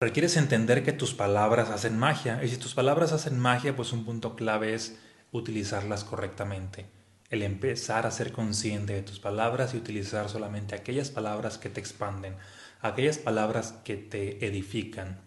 [0.00, 4.04] Requieres entender que tus palabras hacen magia y si tus palabras hacen magia, pues un
[4.04, 4.96] punto clave es
[5.32, 6.86] utilizarlas correctamente.
[7.30, 11.80] El empezar a ser consciente de tus palabras y utilizar solamente aquellas palabras que te
[11.80, 12.36] expanden,
[12.80, 15.20] aquellas palabras que te edifican.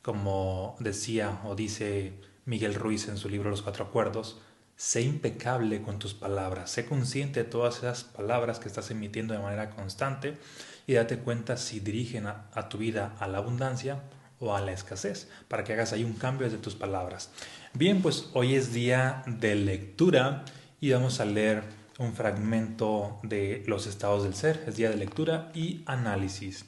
[0.00, 2.14] Como decía o dice
[2.46, 4.40] Miguel Ruiz en su libro Los Cuatro Acuerdos,
[4.74, 9.40] sé impecable con tus palabras, sé consciente de todas esas palabras que estás emitiendo de
[9.40, 10.38] manera constante
[10.86, 14.02] y date cuenta si dirigen a, tu vida a la abundancia
[14.38, 17.30] o a la escasez, para que hagas ahí un cambio de tus palabras.
[17.72, 20.44] Bien, pues hoy es día de lectura
[20.80, 21.62] y vamos a leer
[21.98, 26.66] un fragmento de los estados del ser, es día de lectura y análisis.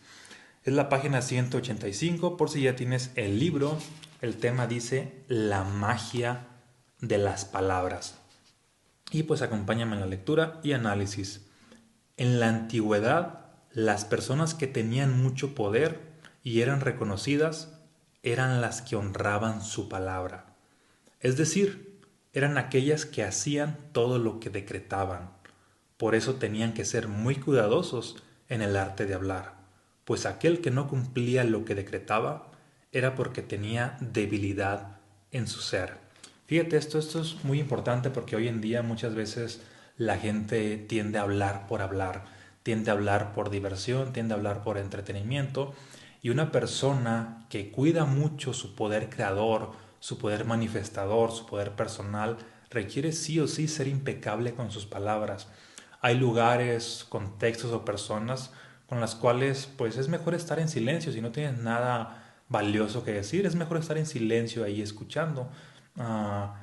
[0.64, 3.78] Es la página 185, por si ya tienes el libro,
[4.20, 6.46] el tema dice la magia
[7.00, 8.18] de las palabras.
[9.10, 11.46] Y pues acompáñame en la lectura y análisis.
[12.16, 16.15] En la antigüedad, las personas que tenían mucho poder
[16.46, 17.72] y eran reconocidas
[18.22, 20.46] eran las que honraban su palabra.
[21.18, 21.98] Es decir,
[22.32, 25.30] eran aquellas que hacían todo lo que decretaban.
[25.96, 29.54] Por eso tenían que ser muy cuidadosos en el arte de hablar,
[30.04, 32.52] pues aquel que no cumplía lo que decretaba
[32.92, 34.98] era porque tenía debilidad
[35.32, 35.94] en su ser.
[36.46, 39.62] Fíjate, esto, esto es muy importante porque hoy en día muchas veces
[39.96, 44.64] la gente tiende a hablar por hablar tiende a hablar por diversión, tiende a hablar
[44.64, 45.72] por entretenimiento.
[46.22, 52.36] Y una persona que cuida mucho su poder creador, su poder manifestador, su poder personal,
[52.70, 55.48] requiere sí o sí ser impecable con sus palabras.
[56.00, 58.52] Hay lugares, contextos o personas
[58.88, 63.12] con las cuales pues es mejor estar en silencio si no tienes nada valioso que
[63.12, 65.50] decir, es mejor estar en silencio ahí escuchando
[65.98, 66.54] ah,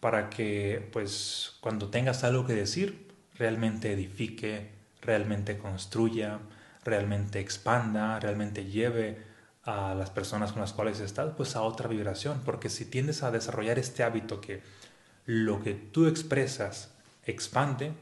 [0.00, 4.70] para que pues cuando tengas algo que decir realmente edifique,
[5.02, 6.38] realmente construya,
[6.86, 9.22] realmente expanda, realmente lleve
[9.64, 13.30] a las personas con las cuales estás pues a otra vibración, porque si tiendes a
[13.30, 14.62] desarrollar este hábito que
[15.26, 17.92] lo que tú expresas expande,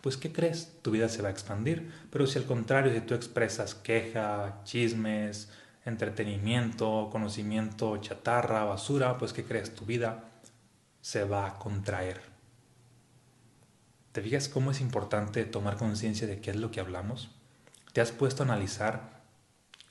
[0.00, 0.80] pues ¿qué crees?
[0.82, 1.92] Tu vida se va a expandir.
[2.10, 5.48] Pero si al contrario, si tú expresas queja, chismes,
[5.84, 9.74] entretenimiento, conocimiento, chatarra, basura, pues ¿qué crees?
[9.74, 10.24] Tu vida
[11.00, 12.20] se va a contraer.
[14.10, 17.30] ¿Te fijas cómo es importante tomar conciencia de qué es lo que hablamos?
[17.92, 19.20] ¿Te has puesto a analizar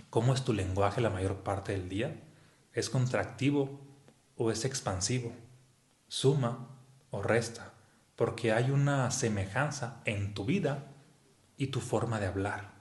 [0.09, 2.19] cómo es tu lenguaje la mayor parte del día?
[2.73, 3.79] ¿Es contractivo
[4.35, 5.31] o es expansivo?
[6.07, 6.67] ¿Suma
[7.11, 7.73] o resta?
[8.15, 10.85] Porque hay una semejanza en tu vida
[11.57, 12.71] y tu forma de hablar.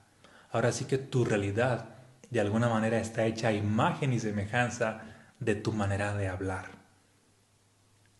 [0.51, 1.97] Ahora sí que tu realidad
[2.31, 5.01] de alguna manera está hecha a imagen y semejanza
[5.39, 6.71] de tu manera de hablar.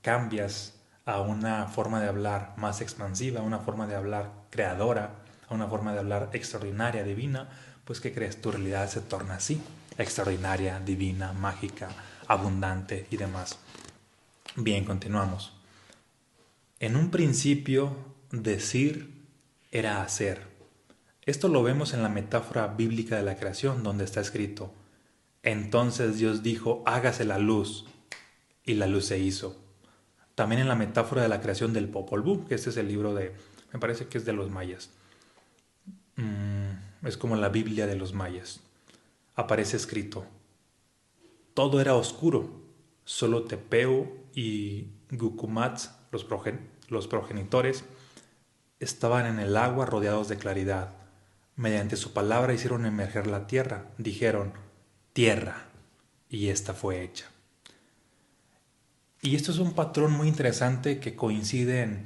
[0.02, 5.21] Cambias a una forma de hablar más expansiva, una forma de hablar creadora,
[5.54, 7.50] una forma de hablar extraordinaria, divina,
[7.86, 8.42] pues ¿qué crees?
[8.42, 9.62] Tu realidad se torna así,
[9.98, 11.90] extraordinaria, divina, mágica,
[12.28, 13.60] abundante y demás.
[14.56, 15.54] Bien, continuamos.
[16.80, 17.96] En un principio,
[18.32, 19.26] decir
[19.72, 20.48] era hacer.
[21.26, 24.74] Esto lo vemos en la metáfora bíblica de la creación, donde está escrito,
[25.44, 27.86] entonces Dios dijo, hágase la luz,
[28.64, 29.56] y la luz se hizo.
[30.36, 33.14] También en la metáfora de la creación del Popol Vuh, que este es el libro
[33.14, 33.34] de,
[33.74, 34.92] me parece que es de los mayas.
[36.22, 38.60] Mm, es como la Biblia de los mayas.
[39.36, 40.26] Aparece escrito,
[41.54, 42.62] todo era oscuro,
[43.06, 46.26] solo Tepeo y Gukumats, los,
[46.90, 47.86] los progenitores,
[48.80, 50.94] estaban en el agua rodeados de claridad.
[51.56, 53.86] Mediante su palabra hicieron emerger la tierra.
[53.98, 54.54] Dijeron,
[55.14, 55.70] tierra,
[56.30, 57.26] y esta fue hecha.
[59.22, 62.06] Y esto es un patrón muy interesante que coincide en,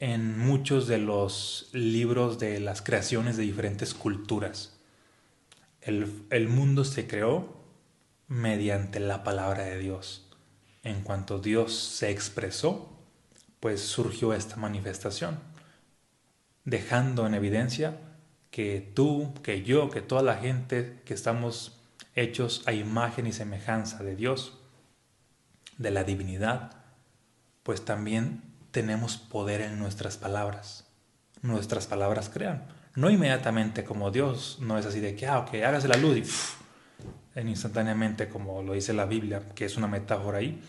[0.00, 4.78] muchos de los libros de las creaciones de diferentes culturas.
[5.80, 7.58] El, el mundo se creó
[8.28, 10.30] mediante la palabra de Dios.
[10.84, 12.96] En cuanto Dios se expresó,
[13.60, 15.40] pues surgió esta manifestación,
[16.64, 17.98] dejando en evidencia
[18.50, 21.80] que tú, que yo, que toda la gente que estamos
[22.14, 24.58] hechos a imagen y semejanza de Dios,
[25.76, 26.72] de la divinidad,
[27.62, 30.86] pues también tenemos poder en nuestras palabras.
[31.42, 32.66] Nuestras palabras crean.
[32.94, 36.24] No inmediatamente como Dios, no es así de que, ah, ok, hágase la luz y
[37.38, 40.60] en instantáneamente como lo dice la Biblia, que es una metáfora ahí,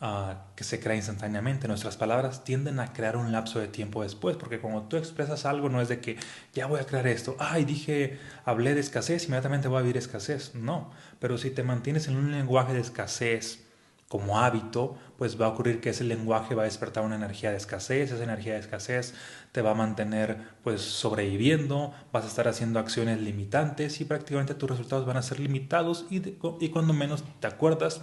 [0.00, 1.66] ah, que se crea instantáneamente.
[1.66, 5.68] Nuestras palabras tienden a crear un lapso de tiempo después, porque cuando tú expresas algo
[5.68, 6.16] no es de que
[6.52, 10.54] ya voy a crear esto, ay, dije, hablé de escasez, inmediatamente voy a vivir escasez.
[10.54, 13.63] No, pero si te mantienes en un lenguaje de escasez,
[14.08, 17.56] como hábito, pues va a ocurrir que ese lenguaje va a despertar una energía de
[17.56, 19.14] escasez, esa energía de escasez
[19.52, 24.70] te va a mantener pues sobreviviendo, vas a estar haciendo acciones limitantes y prácticamente tus
[24.70, 26.22] resultados van a ser limitados y,
[26.60, 28.02] y cuando menos te acuerdas,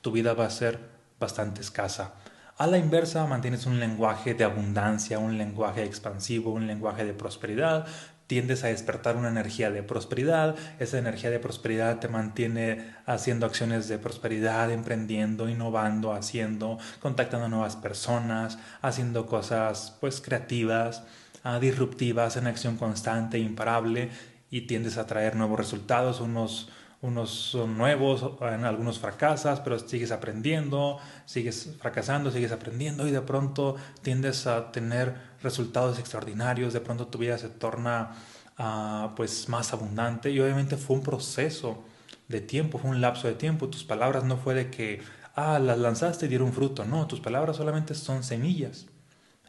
[0.00, 0.78] tu vida va a ser
[1.18, 2.14] bastante escasa.
[2.58, 7.86] A la inversa, mantienes un lenguaje de abundancia, un lenguaje expansivo, un lenguaje de prosperidad,
[8.26, 13.88] tiendes a despertar una energía de prosperidad, esa energía de prosperidad te mantiene haciendo acciones
[13.88, 21.04] de prosperidad, emprendiendo, innovando, haciendo, contactando nuevas personas, haciendo cosas pues creativas,
[21.44, 24.10] uh, disruptivas en acción constante, imparable
[24.50, 26.68] y tiendes a traer nuevos resultados, unos
[27.02, 33.20] unos son nuevos, en algunos fracasas, pero sigues aprendiendo, sigues fracasando, sigues aprendiendo y de
[33.20, 38.12] pronto tiendes a tener resultados extraordinarios, de pronto tu vida se torna
[38.58, 41.84] uh, pues más abundante y obviamente fue un proceso
[42.28, 45.02] de tiempo, fue un lapso de tiempo, tus palabras no fue de que,
[45.34, 48.86] ah, las lanzaste y dieron fruto, no, tus palabras solamente son semillas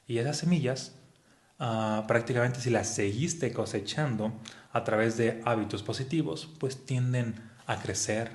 [0.05, 0.93] y esas semillas
[1.59, 4.33] uh, prácticamente si las seguiste cosechando,
[4.77, 8.31] a través de hábitos positivos, pues tienden a crecer,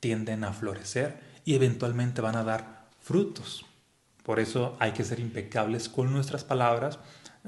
[0.00, 3.64] tienden a florecer y eventualmente van a dar frutos.
[4.24, 6.98] Por eso hay que ser impecables con nuestras palabras,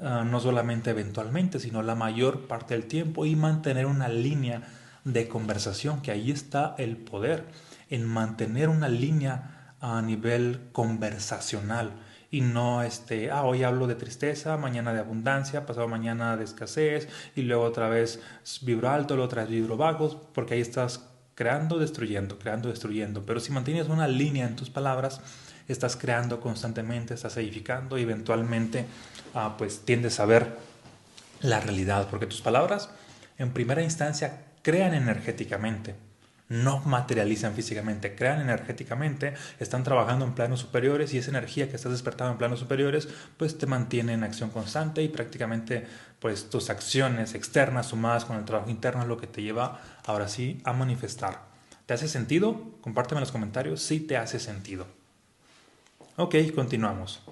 [0.00, 4.62] ah, no solamente eventualmente, sino la mayor parte del tiempo y mantener una línea
[5.04, 7.46] de conversación, que ahí está el poder,
[7.90, 11.92] en mantener una línea a nivel conversacional
[12.30, 17.08] y no este, ah, hoy hablo de tristeza, mañana de abundancia, pasado mañana de escasez
[17.34, 18.20] y luego otra vez
[18.62, 23.24] vibro alto, luego otra vez vibro bajos, porque ahí estás creando, destruyendo, creando, destruyendo.
[23.24, 25.20] Pero si mantienes una línea en tus palabras,
[25.68, 28.84] estás creando constantemente, estás edificando y eventualmente
[29.34, 30.56] ah, pues tiendes a ver
[31.40, 32.90] la realidad, porque tus palabras
[33.38, 36.07] en primera instancia crean energéticamente
[36.48, 41.92] no materializan físicamente, crean energéticamente, están trabajando en planos superiores y esa energía que estás
[41.92, 45.86] despertando en planos superiores pues te mantiene en acción constante y prácticamente
[46.20, 50.28] pues tus acciones externas sumadas con el trabajo interno es lo que te lleva ahora
[50.28, 51.46] sí a manifestar.
[51.86, 52.72] ¿Te hace sentido?
[52.80, 54.86] Compárteme en los comentarios si te hace sentido.
[56.16, 57.22] Ok, continuamos.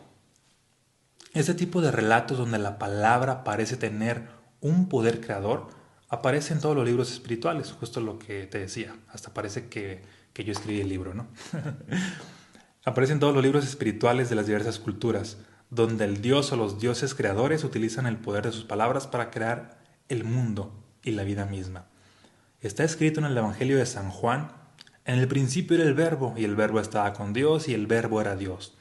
[1.34, 4.28] Este tipo de relatos donde la palabra parece tener
[4.60, 5.68] un poder creador
[6.16, 10.02] aparece en todos los libros espirituales, justo lo que te decía, hasta parece que,
[10.32, 11.26] que yo escribí el libro, ¿no?
[12.84, 15.38] aparece en todos los libros espirituales de las diversas culturas,
[15.70, 19.78] donde el dios o los dioses creadores utilizan el poder de sus palabras para crear
[20.08, 20.72] el mundo
[21.02, 21.86] y la vida misma.
[22.60, 24.52] Está escrito en el Evangelio de San Juan,
[25.04, 28.20] en el principio era el verbo, y el verbo estaba con Dios, y el verbo
[28.20, 28.76] era Dios.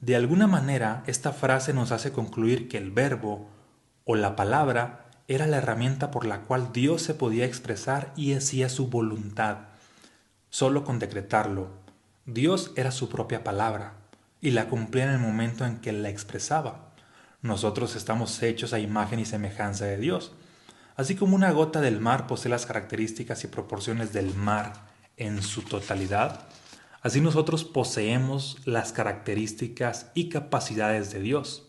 [0.00, 3.48] De alguna manera, esta frase nos hace concluir que el verbo
[4.04, 5.01] o la palabra
[5.34, 9.58] era la herramienta por la cual Dios se podía expresar y hacía su voluntad.
[10.50, 11.70] Solo con decretarlo,
[12.26, 13.94] Dios era su propia palabra
[14.42, 16.92] y la cumplía en el momento en que la expresaba.
[17.40, 20.32] Nosotros estamos hechos a imagen y semejanza de Dios.
[20.96, 24.74] Así como una gota del mar posee las características y proporciones del mar
[25.16, 26.46] en su totalidad,
[27.00, 31.68] así nosotros poseemos las características y capacidades de Dios,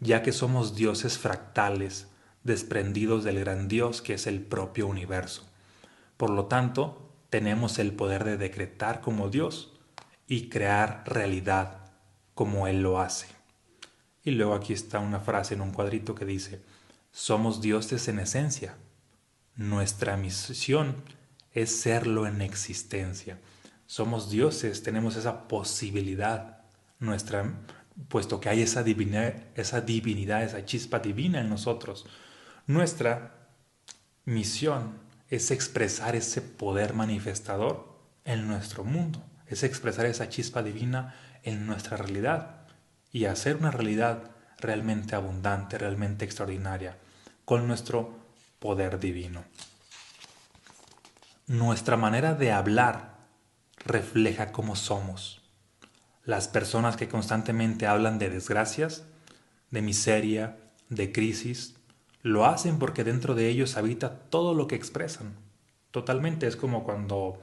[0.00, 2.07] ya que somos dioses fractales,
[2.48, 5.46] desprendidos del gran Dios que es el propio universo.
[6.16, 9.78] Por lo tanto, tenemos el poder de decretar como Dios
[10.26, 11.92] y crear realidad
[12.34, 13.28] como Él lo hace.
[14.24, 16.60] Y luego aquí está una frase en un cuadrito que dice,
[17.12, 18.76] somos dioses en esencia.
[19.56, 20.96] Nuestra misión
[21.52, 23.38] es serlo en existencia.
[23.86, 26.58] Somos dioses, tenemos esa posibilidad.
[27.00, 27.54] Nuestra,
[28.08, 28.84] puesto que hay esa
[29.54, 32.06] esa divinidad, esa chispa divina en nosotros,
[32.68, 33.32] nuestra
[34.26, 34.98] misión
[35.30, 41.96] es expresar ese poder manifestador en nuestro mundo, es expresar esa chispa divina en nuestra
[41.96, 42.66] realidad
[43.10, 46.98] y hacer una realidad realmente abundante, realmente extraordinaria,
[47.46, 48.18] con nuestro
[48.58, 49.44] poder divino.
[51.46, 53.16] Nuestra manera de hablar
[53.86, 55.40] refleja cómo somos.
[56.22, 59.04] Las personas que constantemente hablan de desgracias,
[59.70, 60.58] de miseria,
[60.90, 61.77] de crisis,
[62.22, 65.34] lo hacen porque dentro de ellos habita todo lo que expresan.
[65.90, 67.40] Totalmente es como cuando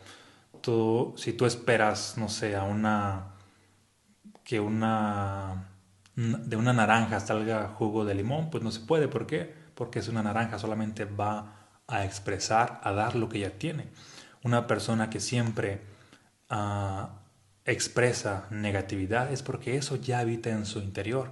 [0.62, 3.34] tú, si tú esperas, no sé, a una,
[4.44, 5.70] que una,
[6.16, 9.08] de una naranja salga jugo de limón, pues no se puede.
[9.08, 9.54] ¿Por qué?
[9.74, 13.88] Porque es una naranja, solamente va a expresar, a dar lo que ya tiene.
[14.44, 15.82] Una persona que siempre
[16.52, 17.08] uh,
[17.66, 21.32] expresa negatividad es porque eso ya habita en su interior.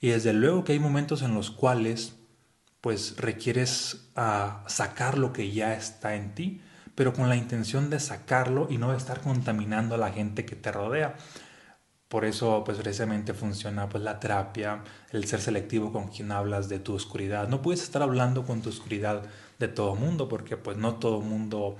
[0.00, 2.17] Y desde luego que hay momentos en los cuales
[2.88, 6.62] pues requieres ah, sacar lo que ya está en ti,
[6.94, 10.56] pero con la intención de sacarlo y no de estar contaminando a la gente que
[10.56, 11.14] te rodea.
[12.08, 16.78] Por eso, pues precisamente funciona pues, la terapia, el ser selectivo con quien hablas de
[16.78, 17.46] tu oscuridad.
[17.48, 19.22] No puedes estar hablando con tu oscuridad
[19.58, 21.76] de todo mundo, porque pues no todo mundo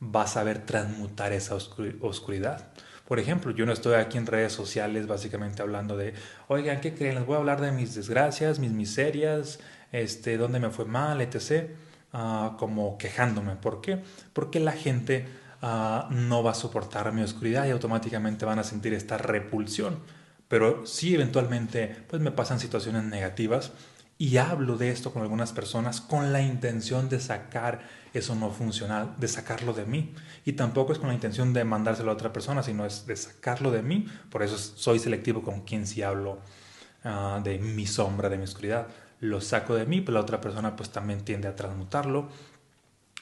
[0.00, 2.68] va a saber transmutar esa oscuridad.
[3.08, 6.14] Por ejemplo, yo no estoy aquí en redes sociales básicamente hablando de,
[6.46, 7.16] oigan, ¿qué creen?
[7.16, 9.58] Les voy a hablar de mis desgracias, mis miserias,
[9.92, 11.70] este, dónde me fue mal, etc.
[12.12, 13.56] Ah, como quejándome.
[13.56, 14.02] ¿Por qué?
[14.32, 15.26] Porque la gente
[15.60, 19.98] ah, no va a soportar mi oscuridad y automáticamente van a sentir esta repulsión.
[20.48, 23.72] Pero si eventualmente pues me pasan situaciones negativas
[24.18, 27.80] y hablo de esto con algunas personas con la intención de sacar
[28.12, 30.14] eso no funcional, de sacarlo de mí.
[30.44, 33.70] Y tampoco es con la intención de mandárselo a otra persona, sino es de sacarlo
[33.70, 34.06] de mí.
[34.30, 36.40] Por eso soy selectivo con quien si hablo
[37.04, 38.86] ah, de mi sombra, de mi oscuridad
[39.22, 42.28] lo saco de mí, pero la otra persona pues también tiende a transmutarlo.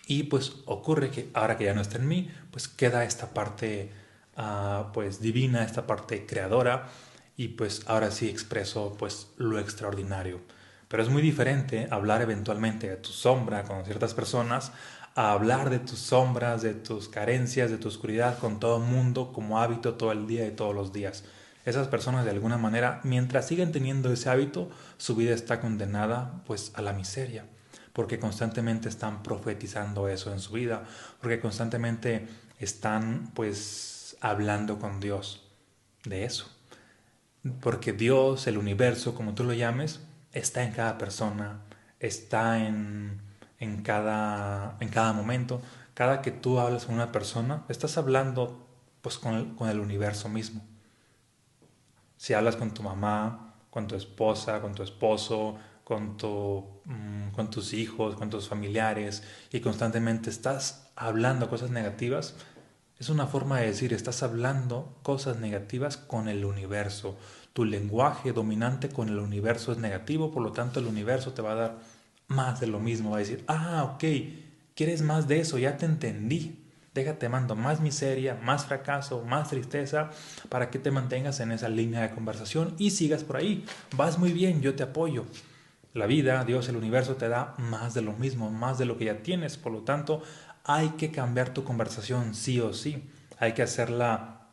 [0.07, 3.93] Y pues ocurre que ahora que ya no está en mí, pues queda esta parte
[4.35, 6.89] ah, pues divina, esta parte creadora
[7.37, 10.41] y pues ahora sí expreso pues lo extraordinario.
[10.89, 14.73] Pero es muy diferente hablar eventualmente de tu sombra con ciertas personas
[15.15, 19.33] a hablar de tus sombras, de tus carencias, de tu oscuridad con todo el mundo
[19.35, 21.25] como hábito todo el día y todos los días.
[21.65, 26.73] Esas personas de alguna manera, mientras siguen teniendo ese hábito, su vida está condenada pues
[26.75, 27.45] a la miseria,
[27.93, 30.85] porque constantemente están profetizando eso en su vida,
[31.21, 32.27] porque constantemente
[32.59, 35.43] están pues hablando con Dios
[36.05, 36.51] de eso.
[37.61, 40.01] Porque Dios, el universo, como tú lo llames,
[40.33, 41.61] está en cada persona,
[41.99, 43.21] está en,
[43.59, 45.61] en, cada, en cada momento.
[45.95, 48.67] Cada que tú hablas con una persona, estás hablando
[49.03, 50.63] pues con con el universo mismo.
[52.21, 57.49] Si hablas con tu mamá, con tu esposa, con tu esposo, con, tu, mm, con
[57.49, 62.35] tus hijos, con tus familiares y constantemente estás hablando cosas negativas,
[62.99, 67.17] es una forma de decir, estás hablando cosas negativas con el universo.
[67.55, 71.53] Tu lenguaje dominante con el universo es negativo, por lo tanto el universo te va
[71.53, 71.79] a dar
[72.29, 73.13] más de lo mismo.
[73.13, 74.05] Va a decir, ah, ok,
[74.75, 76.60] quieres más de eso, ya te entendí.
[76.95, 80.11] Déjate mando más miseria, más fracaso, más tristeza
[80.49, 83.65] para que te mantengas en esa línea de conversación y sigas por ahí.
[83.97, 85.25] Vas muy bien, yo te apoyo.
[85.93, 89.07] La vida, Dios, el universo te da más de lo mismo, más de lo que
[89.07, 89.57] ya tienes.
[89.57, 90.23] Por lo tanto,
[90.65, 93.09] hay que cambiar tu conversación sí o sí.
[93.39, 94.49] Hay que hacerla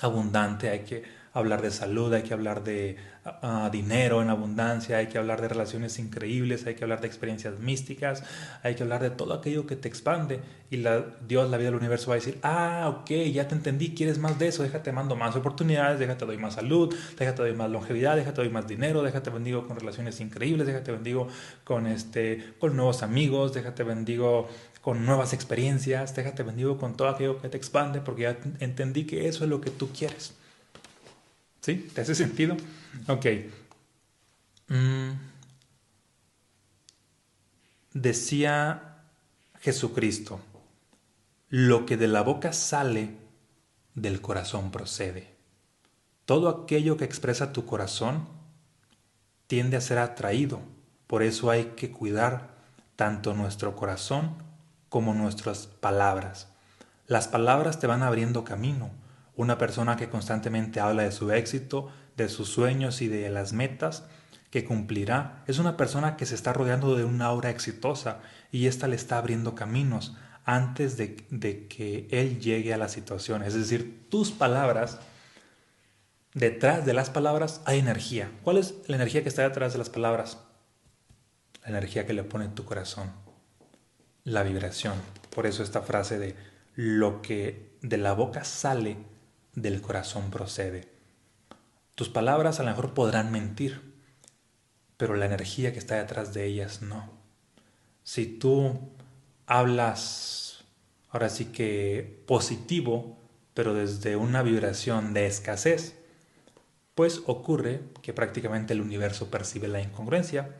[0.00, 5.06] abundante, hay que hablar de salud, hay que hablar de ah, dinero en abundancia, hay
[5.06, 8.22] que hablar de relaciones increíbles, hay que hablar de experiencias místicas,
[8.62, 10.40] hay que hablar de todo aquello que te expande.
[10.70, 13.94] Y la, Dios, la vida del universo va a decir, ah, ok, ya te entendí,
[13.94, 17.70] quieres más de eso, déjate mando más oportunidades, déjate doy más salud, déjate doy más
[17.70, 21.28] longevidad, déjate doy más dinero, déjate bendigo con relaciones increíbles, déjate bendigo
[21.64, 24.48] con, este, con nuevos amigos, déjate bendigo
[24.82, 29.28] con nuevas experiencias, déjate bendigo con todo aquello que te expande, porque ya entendí que
[29.28, 30.34] eso es lo que tú quieres.
[31.62, 31.88] ¿Sí?
[31.94, 32.56] ¿Te hace sentido?
[33.06, 33.26] Ok.
[34.68, 35.12] Mm.
[37.94, 39.04] Decía
[39.60, 40.40] Jesucristo,
[41.48, 43.16] lo que de la boca sale,
[43.94, 45.36] del corazón procede.
[46.24, 48.26] Todo aquello que expresa tu corazón
[49.46, 50.60] tiende a ser atraído.
[51.06, 52.56] Por eso hay que cuidar
[52.96, 54.34] tanto nuestro corazón
[54.88, 56.48] como nuestras palabras.
[57.06, 58.90] Las palabras te van abriendo camino
[59.36, 64.04] una persona que constantemente habla de su éxito, de sus sueños y de las metas
[64.50, 68.20] que cumplirá, es una persona que se está rodeando de una aura exitosa
[68.50, 73.42] y ésta le está abriendo caminos antes de, de que él llegue a la situación.
[73.42, 74.98] Es decir, tus palabras,
[76.34, 78.30] detrás de las palabras hay energía.
[78.42, 80.38] ¿Cuál es la energía que está detrás de las palabras?
[81.62, 83.10] La energía que le pone tu corazón,
[84.24, 84.94] la vibración.
[85.34, 86.36] Por eso esta frase de
[86.74, 88.96] lo que de la boca sale
[89.54, 90.88] del corazón procede.
[91.94, 93.92] Tus palabras a lo mejor podrán mentir,
[94.96, 97.10] pero la energía que está detrás de ellas no.
[98.02, 98.78] Si tú
[99.46, 100.64] hablas,
[101.10, 103.18] ahora sí que positivo,
[103.54, 105.96] pero desde una vibración de escasez,
[106.94, 110.56] pues ocurre que prácticamente el universo percibe la incongruencia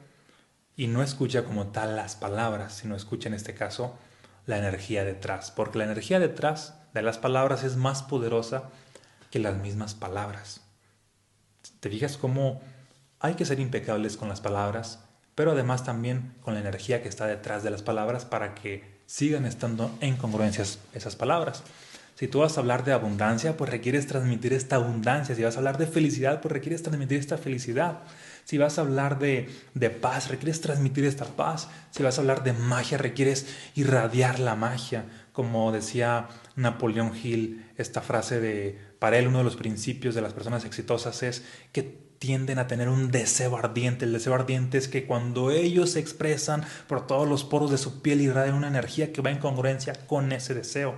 [0.76, 3.98] y no escucha como tal las palabras, sino escucha en este caso
[4.46, 8.70] la energía detrás, porque la energía detrás de las palabras es más poderosa
[9.30, 10.60] que las mismas palabras.
[11.80, 12.60] ¿Te fijas cómo
[13.18, 15.00] hay que ser impecables con las palabras,
[15.34, 19.46] pero además también con la energía que está detrás de las palabras para que sigan
[19.46, 21.62] estando en congruencias esas palabras?
[22.14, 25.34] Si tú vas a hablar de abundancia, pues requieres transmitir esta abundancia.
[25.34, 28.00] Si vas a hablar de felicidad, pues requieres transmitir esta felicidad.
[28.44, 31.68] Si vas a hablar de, de, paz, requieres transmitir esta paz.
[31.90, 35.06] Si vas a hablar de magia, requieres irradiar la magia.
[35.32, 40.32] Como decía Napoleón Hill, esta frase de, para él uno de los principios de las
[40.32, 41.82] personas exitosas es que
[42.18, 44.04] tienden a tener un deseo ardiente.
[44.04, 48.00] El deseo ardiente es que cuando ellos se expresan por todos los poros de su
[48.00, 50.94] piel irradian una energía que va en congruencia con ese deseo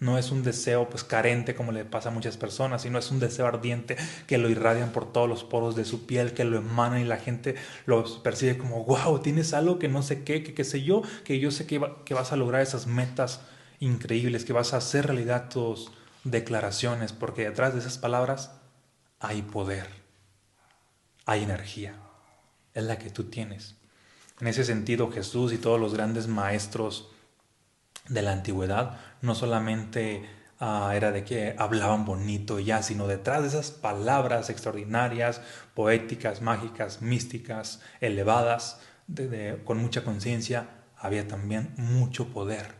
[0.00, 3.20] no es un deseo pues carente como le pasa a muchas personas, sino es un
[3.20, 3.96] deseo ardiente
[4.26, 7.18] que lo irradian por todos los poros de su piel, que lo emanan y la
[7.18, 11.02] gente lo percibe como, wow, tienes algo que no sé qué, que qué sé yo,
[11.24, 13.42] que yo sé que, que vas a lograr esas metas
[13.80, 15.90] increíbles, que vas a hacer realidad tus
[16.24, 18.52] declaraciones, porque detrás de esas palabras
[19.18, 19.88] hay poder,
[21.26, 21.96] hay energía,
[22.74, 23.76] es la que tú tienes.
[24.40, 27.10] En ese sentido, Jesús y todos los grandes maestros
[28.08, 33.42] de la antigüedad no solamente ah, era de que hablaban bonito y ya, sino detrás
[33.42, 35.42] de esas palabras extraordinarias,
[35.74, 38.80] poéticas, mágicas, místicas, elevadas,
[39.64, 42.79] con mucha conciencia, había también mucho poder.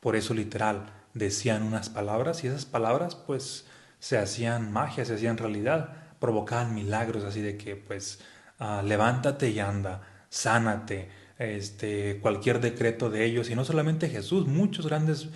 [0.00, 3.66] Por eso literal decían unas palabras y esas palabras pues
[3.98, 8.20] se hacían magia, se hacían realidad, provocaban milagros así de que pues
[8.58, 14.86] ah, levántate y anda, sánate, este, cualquier decreto de ellos, y no solamente Jesús, muchos
[14.86, 15.28] grandes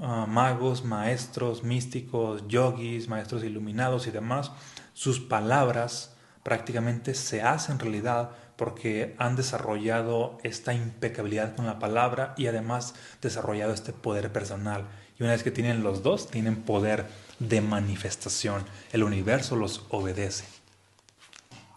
[0.00, 4.50] ah, magos, maestros, místicos, yogis, maestros iluminados y demás,
[4.92, 12.46] sus palabras prácticamente se hacen realidad porque han desarrollado esta impecabilidad con la palabra y
[12.46, 14.86] además desarrollado este poder personal.
[15.18, 17.06] Y una vez que tienen los dos, tienen poder
[17.38, 18.64] de manifestación.
[18.92, 20.44] El universo los obedece.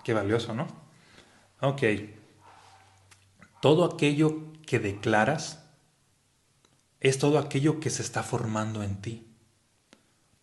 [0.04, 0.68] Qué valioso, ¿no?
[1.62, 1.84] Ok.
[3.62, 5.64] Todo aquello que declaras
[7.00, 9.28] es todo aquello que se está formando en ti.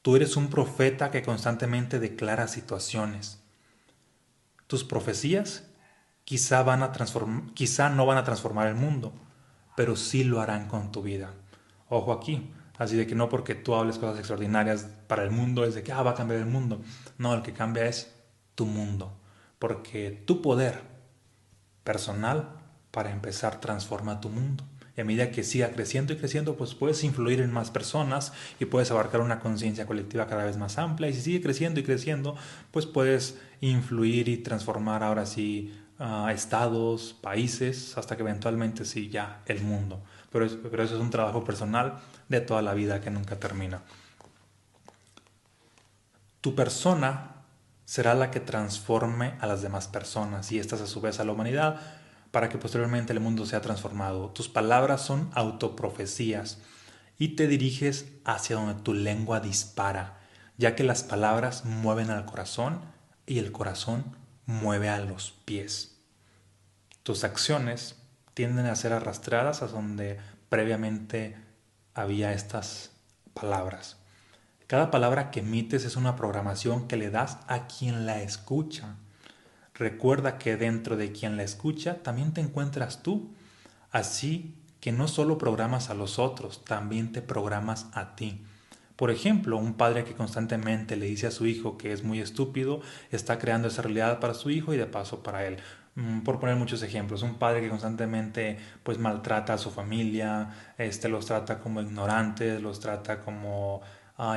[0.02, 3.40] Tú eres un profeta que constantemente declara situaciones.
[4.66, 5.64] Tus profecías
[6.24, 6.92] quizá, van a
[7.54, 9.12] quizá no van a transformar el mundo,
[9.76, 11.32] pero sí lo harán con tu vida.
[11.88, 15.74] Ojo aquí, así de que no porque tú hables cosas extraordinarias para el mundo es
[15.74, 16.80] de que ah, va a cambiar el mundo.
[17.18, 18.14] No, el que cambia es
[18.54, 19.12] tu mundo,
[19.58, 20.82] porque tu poder
[21.82, 22.56] personal
[22.90, 24.64] para empezar transforma tu mundo.
[24.96, 28.66] Y a medida que siga creciendo y creciendo, pues puedes influir en más personas y
[28.66, 31.08] puedes abarcar una conciencia colectiva cada vez más amplia.
[31.08, 32.36] Y si sigue creciendo y creciendo,
[32.70, 35.72] pues puedes influir y transformar ahora sí
[36.04, 40.02] uh, estados, países, hasta que eventualmente sí ya el mundo.
[40.30, 43.82] Pero, pero eso es un trabajo personal de toda la vida que nunca termina.
[46.40, 47.30] Tu persona
[47.84, 51.32] será la que transforme a las demás personas y estas a su vez a la
[51.32, 51.80] humanidad
[52.30, 54.30] para que posteriormente el mundo sea transformado.
[54.30, 56.58] Tus palabras son autoprofecías
[57.18, 60.18] y te diriges hacia donde tu lengua dispara,
[60.58, 62.80] ya que las palabras mueven al corazón
[63.26, 65.93] y el corazón mueve a los pies.
[67.04, 67.96] Tus acciones
[68.32, 71.36] tienden a ser arrastradas a donde previamente
[71.92, 72.92] había estas
[73.34, 73.98] palabras.
[74.66, 78.96] Cada palabra que emites es una programación que le das a quien la escucha.
[79.74, 83.34] Recuerda que dentro de quien la escucha también te encuentras tú.
[83.90, 88.46] Así que no solo programas a los otros, también te programas a ti.
[88.96, 92.80] Por ejemplo, un padre que constantemente le dice a su hijo que es muy estúpido,
[93.10, 95.58] está creando esa realidad para su hijo y de paso para él.
[95.96, 101.08] Mm, por poner muchos ejemplos, un padre que constantemente pues maltrata a su familia, este
[101.08, 103.80] los trata como ignorantes, los trata como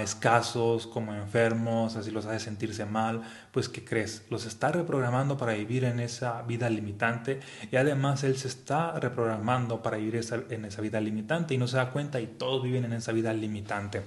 [0.02, 4.26] escasos, como enfermos, así los hace sentirse mal, pues ¿qué crees?
[4.32, 7.40] Los está reprogramando para vivir en esa vida limitante
[7.72, 11.78] y además él se está reprogramando para vivir en esa vida limitante y no se
[11.78, 14.02] da cuenta y todos viven en esa vida limitante.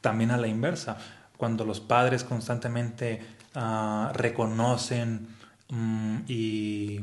[0.00, 0.98] También a la inversa,
[1.36, 3.22] cuando los padres constantemente
[3.54, 5.28] ah, reconocen
[5.74, 7.00] mm, y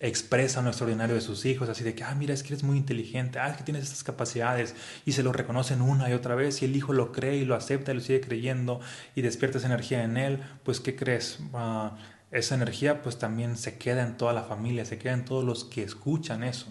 [0.00, 2.76] expresa lo extraordinario de sus hijos, así de que, ah, mira, es que eres muy
[2.76, 4.74] inteligente, ah, es que tienes estas capacidades,
[5.04, 7.54] y se lo reconocen una y otra vez, y el hijo lo cree y lo
[7.54, 8.80] acepta y lo sigue creyendo,
[9.14, 11.38] y despierta esa energía en él, pues, ¿qué crees?
[11.54, 11.96] Ah,
[12.30, 15.64] esa energía pues también se queda en toda la familia, se queda en todos los
[15.64, 16.66] que escuchan eso.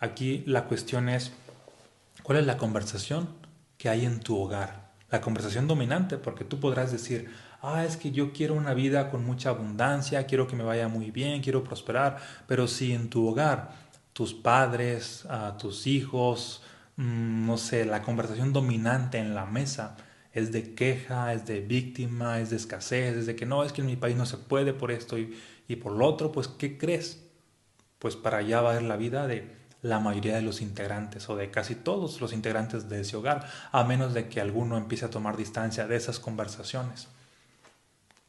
[0.00, 1.32] Aquí la cuestión es,
[2.22, 3.28] ¿cuál es la conversación
[3.78, 4.87] que hay en tu hogar?
[5.10, 7.30] La conversación dominante, porque tú podrás decir,
[7.62, 11.10] ah, es que yo quiero una vida con mucha abundancia, quiero que me vaya muy
[11.10, 13.72] bien, quiero prosperar, pero si en tu hogar
[14.12, 15.26] tus padres,
[15.58, 16.62] tus hijos,
[16.96, 19.96] mm, no sé, la conversación dominante en la mesa
[20.32, 23.80] es de queja, es de víctima, es de escasez, es de que no, es que
[23.80, 26.76] en mi país no se puede por esto y, y por lo otro, pues ¿qué
[26.78, 27.24] crees?
[27.98, 31.36] Pues para allá va a ir la vida de la mayoría de los integrantes o
[31.36, 35.10] de casi todos los integrantes de ese hogar, a menos de que alguno empiece a
[35.10, 37.08] tomar distancia de esas conversaciones.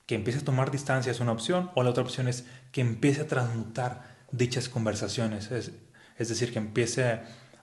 [0.05, 3.21] Que empiece a tomar distancia es una opción, o la otra opción es que empiece
[3.21, 5.71] a transmutar dichas conversaciones, es,
[6.17, 7.19] decir, que empiece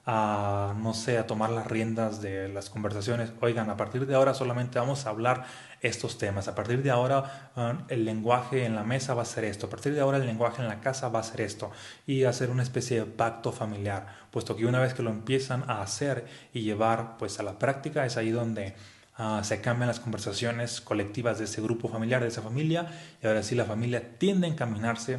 [0.09, 3.33] a, no sé, a tomar las riendas de las conversaciones.
[3.41, 5.45] Oigan, a partir de ahora solamente vamos a hablar
[5.81, 6.47] estos temas.
[6.47, 9.67] A partir de ahora ah, el lenguaje en la mesa va a ser esto.
[9.67, 11.73] A partir de ahora el lenguaje en la casa va a ser esto.
[12.07, 14.07] Y hacer una especie de pacto familiar.
[14.31, 18.07] Puesto que una vez que lo empiezan a hacer y llevar pues a la práctica
[18.07, 18.77] es ahí donde
[19.17, 22.87] ah, se cambian las conversaciones colectivas de ese grupo familiar, de esa familia.
[23.21, 25.19] Y ahora sí la familia tiende a encaminarse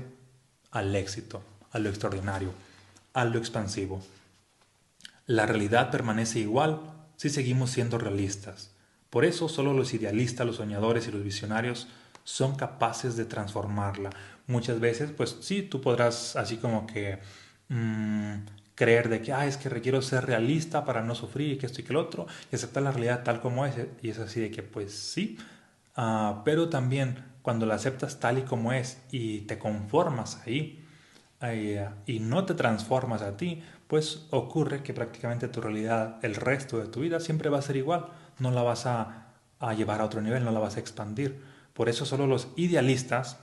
[0.72, 2.54] al éxito, a lo extraordinario,
[3.14, 4.02] a lo expansivo.
[5.28, 6.80] La realidad permanece igual
[7.18, 8.72] si seguimos siendo realistas.
[9.10, 11.88] Por eso solo los idealistas, los soñadores y los visionarios
[12.24, 14.10] son capaces de transformarla.
[14.48, 17.20] Muchas veces, pues sí, tú podrás así como que
[17.68, 18.36] mm,
[18.76, 21.82] creer de que, ah, es que requiero ser realista para no sufrir y que esto
[21.82, 23.76] y que el otro, y aceptar la realidad tal como es.
[24.02, 25.38] Y es así de que, pues sí,
[25.98, 30.86] ah, pero también cuando la aceptas tal y como es y te conformas ahí,
[32.06, 36.88] y no te transformas a ti, pues ocurre que prácticamente tu realidad, el resto de
[36.88, 38.08] tu vida, siempre va a ser igual.
[38.40, 39.28] No la vas a,
[39.76, 41.42] llevar a otro nivel, no la vas a expandir.
[41.74, 43.40] Por eso solo los idealistas,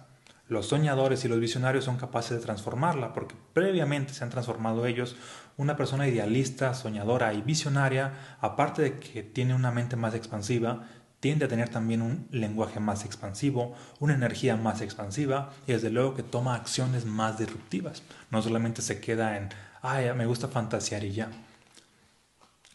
[0.49, 5.17] los soñadores y los visionarios son capaces de transformarla, porque previamente se han transformado ellos.
[5.57, 10.89] Una persona idealista, soñadora y visionaria, aparte de que tiene una mente más expansiva,
[11.25, 16.15] tiende a tener también un lenguaje más expansivo, una energía más expansiva y desde luego
[16.15, 18.03] que toma acciones más disruptivas.
[18.31, 19.49] No solamente se queda en,
[19.81, 21.31] ay, me gusta fantasear y ya.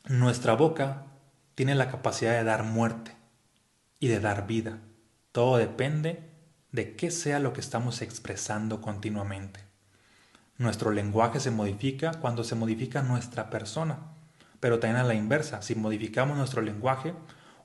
[0.07, 1.03] Nuestra boca
[1.53, 3.15] tiene la capacidad de dar muerte
[3.99, 4.79] y de dar vida.
[5.31, 6.27] Todo depende
[6.71, 9.59] de qué sea lo que estamos expresando continuamente.
[10.57, 13.99] Nuestro lenguaje se modifica cuando se modifica nuestra persona,
[14.59, 17.13] pero también a la inversa, si modificamos nuestro lenguaje,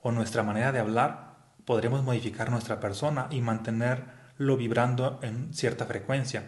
[0.04, 6.44] o nuestra manera de hablar, podremos modificar nuestra persona y mantenerlo vibrando en cierta frecuencia.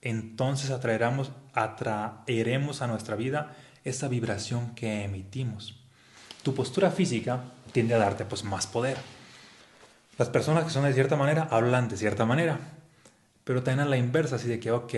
[0.00, 5.84] Entonces atraeremos, atraeremos a nuestra vida esa vibración que emitimos.
[6.42, 8.96] Tu postura física tiende a darte pues más poder.
[10.16, 12.58] Las personas que son de cierta manera hablan de cierta manera,
[13.44, 14.94] pero también a la inversa, así de que, ok,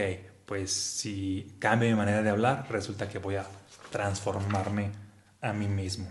[0.46, 3.46] pues si cambio mi manera de hablar, resulta que voy a
[3.90, 4.92] transformarme
[5.40, 6.06] a mí mismo.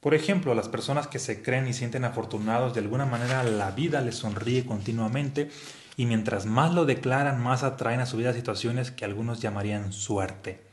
[0.00, 4.00] Por ejemplo, las personas que se creen y sienten afortunados, de alguna manera la vida
[4.00, 5.50] les sonríe continuamente
[5.96, 10.66] y mientras más lo declaran, más atraen a su vida situaciones que algunos llamarían suerte.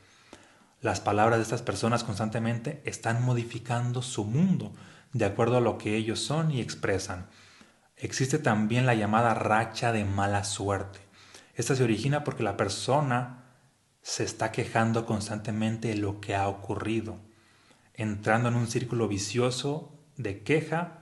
[0.80, 4.72] Las palabras de estas personas constantemente están modificando su mundo
[5.12, 7.26] de acuerdo a lo que ellos son y expresan.
[7.96, 11.00] Existe también la llamada racha de mala suerte.
[11.54, 13.44] Esta se origina porque la persona
[14.00, 17.27] se está quejando constantemente de lo que ha ocurrido
[17.98, 21.00] entrando en un círculo vicioso de queja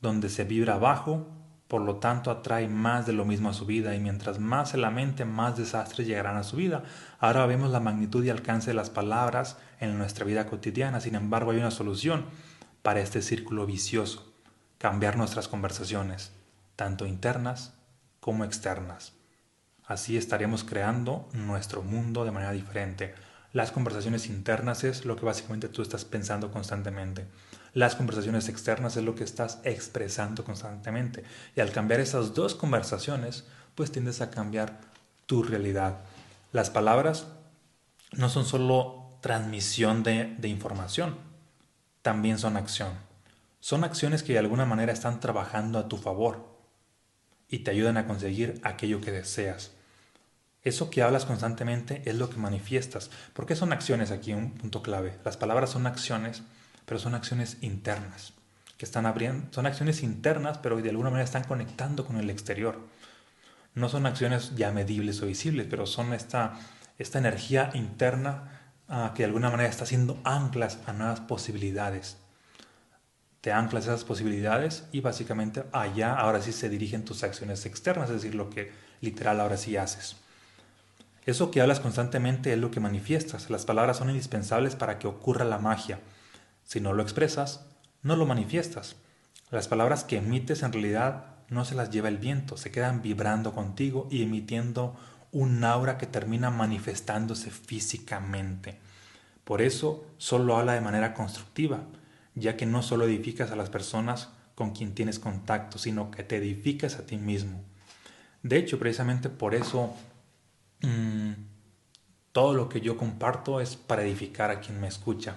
[0.00, 1.26] donde se vibra bajo,
[1.66, 4.78] por lo tanto atrae más de lo mismo a su vida y mientras más se
[4.78, 6.84] lamente, más desastres llegarán a su vida.
[7.18, 11.50] Ahora vemos la magnitud y alcance de las palabras en nuestra vida cotidiana, sin embargo
[11.50, 12.24] hay una solución
[12.82, 14.32] para este círculo vicioso,
[14.78, 16.30] cambiar nuestras conversaciones,
[16.76, 17.74] tanto internas
[18.20, 19.12] como externas.
[19.84, 23.14] Así estaremos creando nuestro mundo de manera diferente.
[23.56, 27.26] Las conversaciones internas es lo que básicamente tú estás pensando constantemente.
[27.72, 31.24] Las conversaciones externas es lo que estás expresando constantemente.
[31.56, 34.78] Y al cambiar esas dos conversaciones, pues tiendes a cambiar
[35.24, 36.00] tu realidad.
[36.52, 37.28] Las palabras
[38.12, 41.16] no son solo transmisión de, de información,
[42.02, 42.92] también son acción.
[43.60, 46.60] Son acciones que de alguna manera están trabajando a tu favor
[47.48, 49.75] y te ayudan a conseguir aquello que deseas.
[50.66, 53.08] Eso que hablas constantemente es lo que manifiestas.
[53.34, 54.32] ¿Por qué son acciones aquí?
[54.32, 55.16] Un punto clave.
[55.24, 56.42] Las palabras son acciones,
[56.86, 58.32] pero son acciones internas.
[58.76, 62.80] Que están abriendo, son acciones internas, pero de alguna manera están conectando con el exterior.
[63.76, 66.58] No son acciones ya medibles o visibles, pero son esta,
[66.98, 72.16] esta energía interna ah, que de alguna manera está haciendo anclas a nuevas posibilidades.
[73.40, 78.16] Te anclas esas posibilidades y básicamente allá ahora sí se dirigen tus acciones externas, es
[78.16, 80.25] decir, lo que literal ahora sí haces.
[81.26, 83.50] Eso que hablas constantemente es lo que manifiestas.
[83.50, 85.98] Las palabras son indispensables para que ocurra la magia.
[86.64, 87.66] Si no lo expresas,
[88.02, 88.94] no lo manifiestas.
[89.50, 93.52] Las palabras que emites en realidad no se las lleva el viento, se quedan vibrando
[93.54, 94.96] contigo y emitiendo
[95.32, 98.78] un aura que termina manifestándose físicamente.
[99.42, 101.80] Por eso solo habla de manera constructiva,
[102.34, 106.36] ya que no solo edificas a las personas con quien tienes contacto, sino que te
[106.36, 107.62] edificas a ti mismo.
[108.42, 109.94] De hecho, precisamente por eso
[110.86, 111.32] Mm,
[112.30, 115.36] todo lo que yo comparto es para edificar a quien me escucha.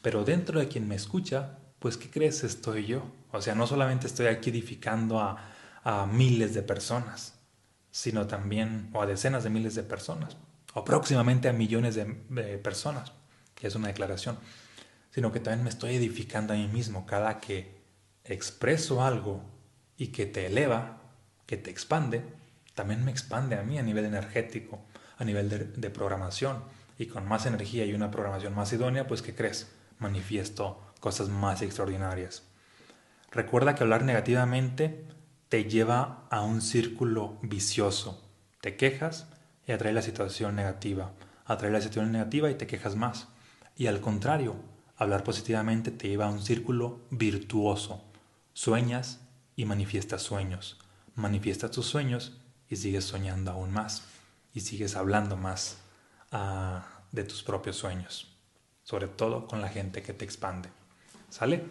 [0.00, 2.44] Pero dentro de quien me escucha, pues ¿qué crees?
[2.44, 3.02] Estoy yo.
[3.32, 5.52] O sea, no solamente estoy aquí edificando a,
[6.10, 7.34] miles de personas,
[7.92, 10.36] sino también, o a decenas de miles de personas,
[10.74, 13.12] o próximamente a millones de, de personas.
[13.54, 14.36] que es una declaración,
[15.12, 17.76] sino que también me estoy edificando a mí mismo cada que
[18.24, 19.44] expreso algo
[19.96, 20.98] y que te eleva,
[21.46, 22.24] que te expande,
[22.76, 24.78] también me expande a mí a nivel energético,
[25.18, 26.62] a nivel de, programación.
[26.98, 29.72] Y con más energía y una programación más idónea, pues ¿qué crees?
[29.98, 32.44] Manifiesto cosas más extraordinarias.
[33.32, 35.06] Recuerda que hablar negativamente
[35.48, 38.22] te lleva a un círculo vicioso.
[38.60, 39.26] Te quejas
[39.66, 41.12] y atrae la situación negativa.
[41.46, 43.28] Atrae la situación negativa y te quejas más.
[43.74, 44.54] Y al contrario,
[44.98, 48.04] hablar positivamente te lleva a un círculo virtuoso.
[48.52, 49.20] Sueñas
[49.54, 50.78] y manifiestas sueños.
[51.14, 52.38] Manifiestas tus sueños
[52.70, 54.04] y sigues soñando aún más.
[54.52, 55.78] Y sigues hablando más
[56.32, 58.34] ah, de tus propios sueños.
[58.82, 60.70] Sobre todo con la gente que te expande.
[61.28, 61.64] ¿Sale?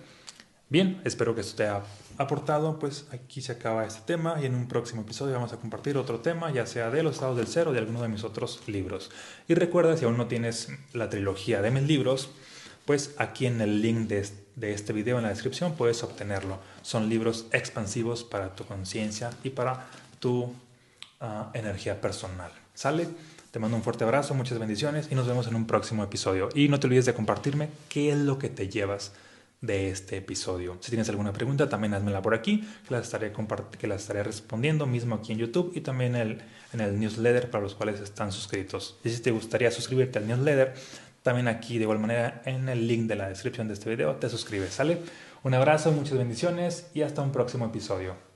[0.67, 1.83] Bien, espero que esto te haya
[2.17, 2.79] aportado.
[2.79, 6.19] Pues aquí se acaba este tema y en un próximo episodio vamos a compartir otro
[6.19, 9.11] tema, ya sea de los estados del cero o de alguno de mis otros libros.
[9.47, 12.29] Y recuerda, si aún no tienes la trilogía de mis libros,
[12.85, 16.59] pues aquí en el link de, este video en la descripción puedes obtenerlo.
[16.81, 19.87] Son libros expansivos para tu conciencia y para
[20.19, 20.53] tu
[21.53, 22.51] energía personal.
[22.73, 23.07] ¿Sale?
[23.51, 26.49] Te mando un fuerte abrazo, muchas bendiciones y nos vemos en un próximo episodio.
[26.53, 29.13] Y no te olvides de compartirme qué es lo que te llevas
[29.61, 30.77] de este episodio.
[30.81, 33.33] Si tienes alguna pregunta, también házmela por aquí, que la estaré,
[33.79, 36.41] que la estaré respondiendo mismo aquí en YouTube y también en el,
[36.73, 38.99] en el newsletter para los cuales están suscritos.
[39.03, 40.73] Y si te gustaría suscribirte al newsletter,
[41.23, 44.29] también aquí de igual manera en el link de la descripción de este video te
[44.29, 44.99] suscribes, ¿sale?
[45.43, 48.34] Un abrazo, muchas bendiciones y hasta un próximo episodio.